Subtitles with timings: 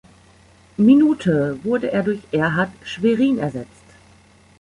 [0.79, 3.85] Minute wurde er durch Erhard Schwerin ersetzt.